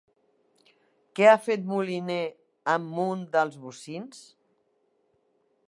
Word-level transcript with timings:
Què 1.19 1.27
ha 1.31 1.35
fet 1.47 1.67
Moliner 1.73 2.17
amb 2.75 3.03
un 3.05 3.21
dels 3.37 3.61
bocins? 3.67 4.23